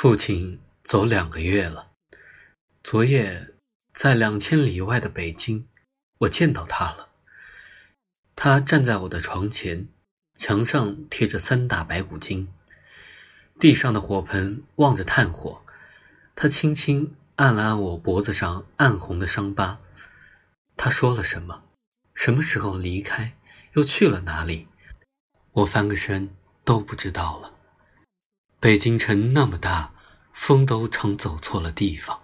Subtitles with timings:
[0.00, 1.90] 父亲走两个月了。
[2.84, 3.56] 昨夜
[3.92, 5.66] 在两千里外的北京，
[6.18, 7.08] 我见到他了。
[8.36, 9.88] 他站在我的床前，
[10.36, 12.46] 墙上贴着三大白骨精，
[13.58, 15.62] 地上的火盆望着炭火。
[16.36, 19.80] 他轻轻按了按我脖子上暗红的伤疤。
[20.76, 21.64] 他说了什么？
[22.14, 23.36] 什么时候离开？
[23.72, 24.68] 又去了哪里？
[25.50, 27.57] 我翻个身都不知道了。
[28.60, 29.92] 北京城那么大，
[30.32, 32.18] 风都常走错了地方。